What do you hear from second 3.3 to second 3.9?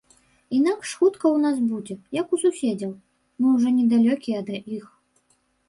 мы ўжо не